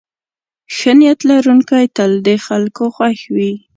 ښه 0.75 0.91
نیت 0.99 1.19
لرونکی 1.29 1.85
تل 1.95 2.11
د 2.27 2.29
خلکو 2.45 2.83
خوښ 2.95 3.19
وي. 3.35 3.53